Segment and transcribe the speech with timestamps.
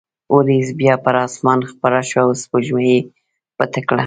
[0.35, 2.97] وریځ بیا پر اسمان خپره شوه او سپوږمۍ یې
[3.57, 3.99] پټه کړه.